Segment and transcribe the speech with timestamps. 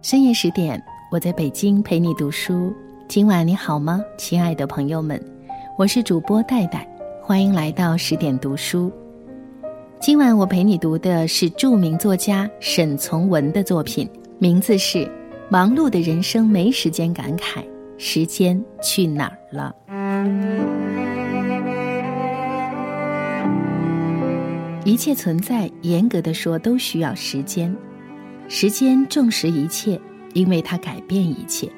[0.00, 2.72] 深夜十点，我在北京陪你读书。
[3.08, 5.20] 今晚你好吗，亲爱的朋友们？
[5.76, 6.88] 我是主播戴戴，
[7.20, 8.92] 欢迎来到十点读书。
[10.00, 14.08] 今晚我陪你读的是著名作家沈从文的作品，
[14.38, 14.98] 名字是
[15.50, 17.64] 《忙碌的人生没时间感慨，
[17.98, 19.74] 时间去哪儿了》。
[24.84, 27.74] 一切存在，严格的说，都需要时间。
[28.48, 30.00] 时间证实一切，
[30.32, 31.70] 因为它改变一切。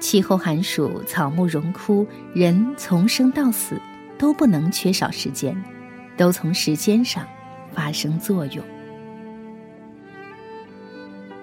[0.00, 3.78] 气候寒暑，草木荣枯，人从生到死，
[4.16, 5.54] 都不能缺少时间，
[6.16, 7.26] 都从时间上
[7.74, 8.64] 发生作用。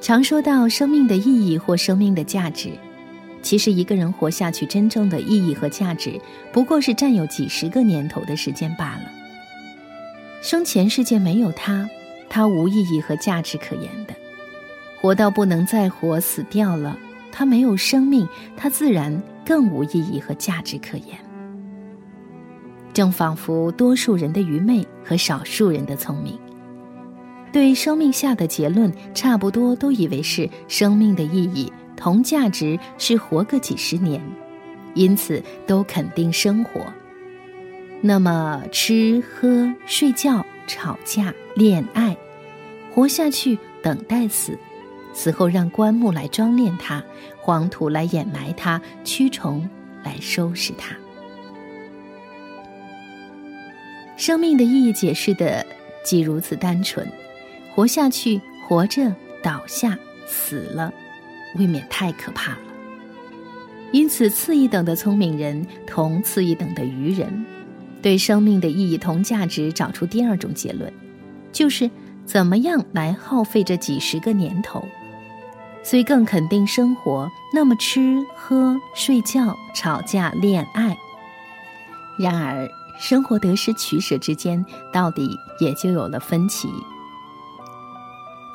[0.00, 2.70] 常说到生命的意义或生命的价值，
[3.42, 6.18] 其实一个人活下去真正的意义和价值，
[6.50, 9.02] 不过是占有几十个年头的时间罢了。
[10.40, 11.86] 生前世界没有他。
[12.30, 14.14] 它无意义和价值可言的，
[15.00, 16.96] 活到不能再活，死掉了，
[17.32, 21.18] 它没有生命，它自然更无意义和价值可言。
[22.92, 26.38] 正仿佛多数人的愚昧和少数人的聪明，
[27.50, 34.22] 对生命下的结论差不多，都以为是生命的意义同价值是活个几十年，
[34.94, 36.80] 因此都肯定生活。
[38.00, 40.44] 那么吃喝睡觉。
[40.70, 42.16] 吵架、恋爱，
[42.94, 44.56] 活下去，等待死，
[45.12, 47.02] 死后让棺木来装殓它，
[47.36, 49.68] 黄土来掩埋它，蛆虫
[50.04, 50.94] 来收拾它。
[54.16, 55.66] 生命的意义解释的
[56.04, 57.04] 既如此单纯，
[57.74, 59.98] 活下去，活着，倒下，
[60.28, 60.94] 死了，
[61.56, 62.58] 未免太可怕了。
[63.90, 67.44] 因此，次一等的聪明人同次一等的愚人。
[68.00, 70.92] 对生命的意义同价值找出第二种结论，
[71.58, 71.90] 就是
[72.24, 74.80] 怎么样来耗费这几十个年头。
[75.82, 80.96] 所以更肯定生活，那么吃喝睡觉、吵架恋爱。
[82.16, 82.68] 然而
[83.00, 86.68] 生活得失取舍之间，到底也就有了分歧。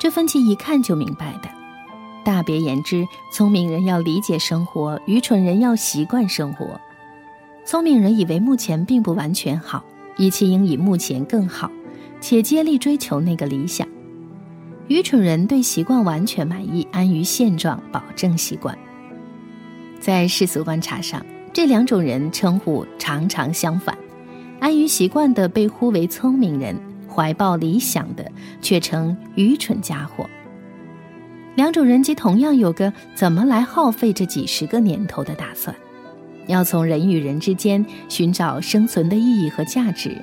[0.00, 1.50] 这分歧一看就明白的。
[2.24, 6.80] 大别言之，聪明人要理解生活，愚蠢人要习惯生活。
[7.66, 9.84] 聪明人以为目前并不完全好，
[10.16, 11.70] 一切应以目前更好，
[12.26, 13.86] 且接力追求那个理想。
[14.88, 18.74] 愚蠢人对习惯完全满意，安于现状，保证习惯。
[20.00, 23.94] 在世俗观察上，这两种人称呼常常相反：
[24.58, 26.74] 安于习惯的被呼为聪明人，
[27.06, 28.24] 怀抱理想的
[28.62, 30.26] 却成愚蠢家伙。
[31.56, 35.76] 两种人即同样有个怎么来耗费这几十个年头的打算。
[36.46, 40.16] 要从人与人之间寻找生存的意义和价值，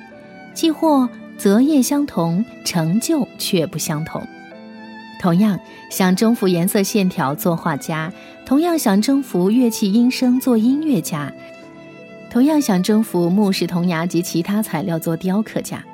[0.52, 1.08] 既或
[1.38, 4.20] 择业相同，成就却不相同。
[5.20, 5.58] 同样
[5.90, 8.12] 想征服颜色线条做画家，
[8.44, 11.32] 同样想征服乐器音声做音乐家，
[12.30, 15.84] 同样想征服木石铜牙及其他材料做雕刻家，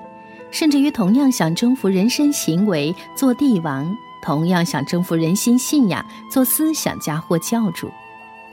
[0.50, 7.90] 甚至于同样想征服人身行为做帝王，同样想征服人心信仰做思想家或教主，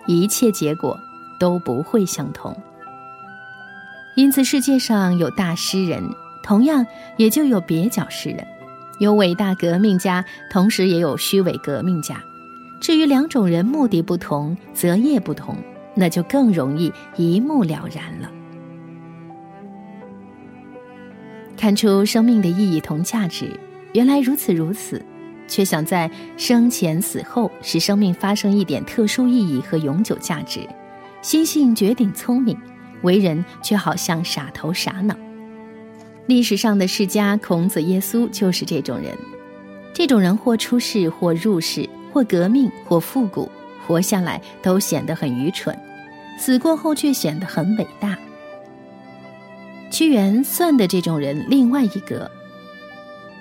[0.08, 0.98] 一切结果。
[1.38, 2.56] 都不会相同，
[4.16, 6.02] 因此世界上有大诗人，
[6.46, 6.86] 同样
[7.18, 8.46] 也就有蹩脚诗人；
[9.00, 12.22] 有伟大革命家，同时也有虚伪革命家。
[12.80, 15.58] 至于两种人目的不同、择业不同，
[15.96, 18.30] 那就更容易一目了然了。
[21.58, 23.60] 看出生命的意义同价值，
[23.94, 25.04] 原来如此如此，
[25.48, 30.60] 却想在生前死后使生命发生一点特殊意义和永久价值。
[31.24, 32.56] 心性绝顶聪明，
[33.02, 35.16] 为人却好像傻头傻脑。
[36.28, 39.16] 历史上的世家孔子、耶稣就是这种人。
[39.94, 43.50] 这种人或出世，或入世，或革命，或复古，
[43.86, 45.78] 活下来都显得很愚蠢，
[46.38, 48.18] 死过后却显得很伟大。
[49.92, 52.30] 屈原算的这种人另外一个。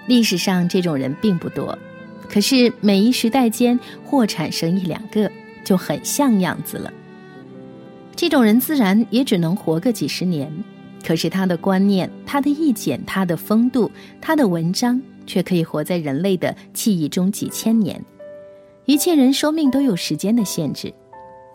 [0.06, 1.77] 历史上这种人并不多，
[2.28, 5.31] 可是每一时代间或产生一两个，
[5.64, 6.93] 就很像样子了。
[8.14, 10.53] 这种人自然也只能活个几十年，
[11.05, 13.91] 可是他的观念、他的意见、他的风度、
[14.21, 18.03] 他的文章，却可以活在人类的记忆中几千年。
[18.87, 20.93] 一切人生命都有时间的限制，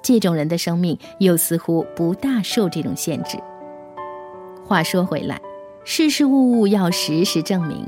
[0.04, 3.38] 这种人的生命又似乎不大受这种限制。
[4.66, 5.42] 话说回来，
[5.84, 7.88] 事事物物要时时证明，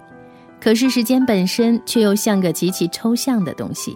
[0.60, 3.96] 可是时间本身却又像个极其抽象的东西，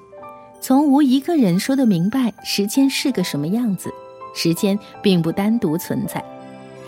[0.61, 3.91] 从无一个人说得明白时间是个什么样子。
[4.35, 6.23] 时间并不单独存在，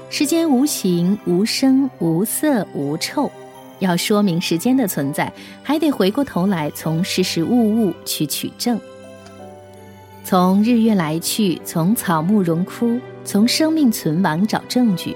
[0.10, 3.30] 时间无形、无声、无色、无臭，
[3.80, 5.32] 要说明时间的存在，
[5.62, 8.80] 还得回过头来从事事物物去取证，
[10.24, 15.16] 从日月来去，从草木荣枯，从生命存亡找证据。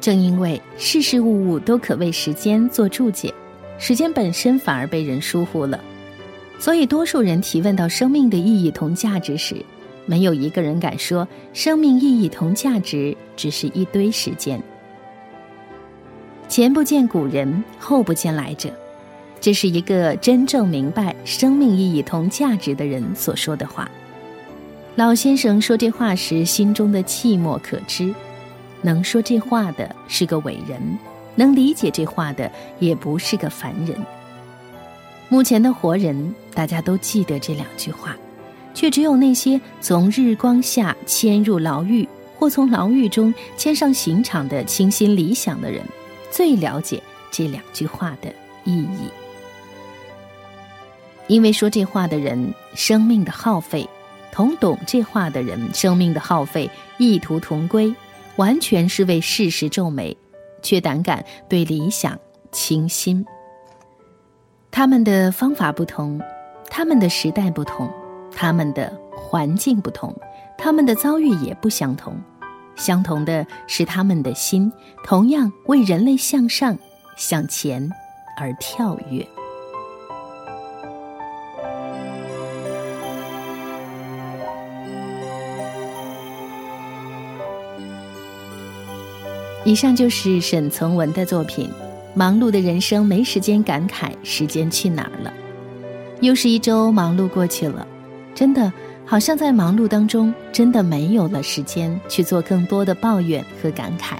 [0.00, 3.32] 正因为事事物物都可为时间做注解，
[3.78, 5.78] 时间本身反而被人疏忽了，
[6.58, 9.64] 所以多数人提问到生命的意义同价值时，
[10.06, 14.62] 没有一个人敢说生命意义同价值只是一堆时间。
[16.48, 18.70] 前不见古人，后不见来者，
[19.40, 23.90] 这是一个真正明白生命意义同价值的人所说的话。
[24.96, 28.14] 老先生说这话时，心中的寂寞可知。
[28.82, 30.98] 能说这话的是个伟人，
[31.36, 33.96] 能理解这话的也不是个凡人。
[35.28, 38.14] 目前的活人，大家都记得这两句话，
[38.74, 42.08] 却只有那些从日光下迁入牢狱，
[42.38, 45.82] 或从牢狱中迁上刑场的清新理想的人。
[46.30, 48.32] 最了解这两句话的
[48.64, 49.10] 意义，
[51.26, 53.86] 因为说这话的人生命的耗费，
[54.32, 57.94] 同懂这话的人生命的耗费异途同归，
[58.36, 60.16] 完全是为事实皱眉，
[60.62, 62.18] 却胆敢对理想
[62.50, 63.24] 倾心。
[64.70, 66.18] 他们的方法不同，
[66.70, 67.92] 他们的时代不同，
[68.34, 70.14] 他们的环境不同，
[70.58, 72.14] 他们的遭遇也不相同。
[72.74, 74.72] 相同的是，他们的心
[75.04, 76.76] 同样为人类向上、
[77.16, 77.90] 向前
[78.38, 79.26] 而跳跃。
[89.64, 91.70] 以上就是沈从文的作品。
[92.14, 95.32] 忙碌的人生没时间感慨时间去哪儿了，
[96.20, 97.88] 又是一周忙碌过去了，
[98.34, 98.72] 真的。
[99.04, 104.14] 好像在忙碌当中，真的没有了时间去做更多的抱怨和感慨，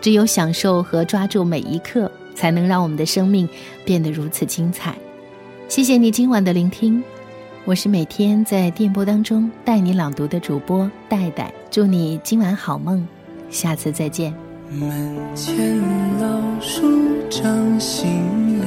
[0.00, 3.48] 只有享受和抓住每一刻，才能让我们的生命
[3.84, 4.96] 变得如此精彩。
[5.68, 7.04] 谢谢你今晚的聆听，
[7.64, 13.06] 我是每天在电波当中带你朗读的主播戴戴，祝你今晚好梦，
[13.50, 14.34] 下次再见。
[14.70, 15.54] 门前
[16.18, 16.82] 老树
[17.30, 18.08] 长新
[18.60, 18.66] 芽，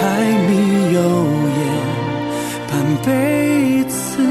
[0.00, 0.04] 柴
[0.46, 0.98] 米油
[1.58, 1.60] 盐
[2.68, 2.72] 半
[3.04, 4.22] 辈子，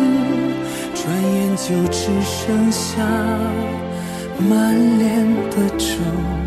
[0.95, 1.03] 转
[1.35, 3.03] 眼就只剩下
[4.49, 5.05] 满脸
[5.51, 6.46] 的皱。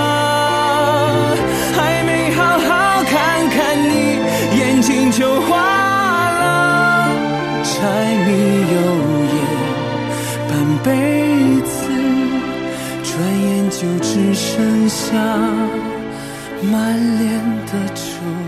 [14.91, 15.15] 下
[16.69, 18.40] 满脸的皱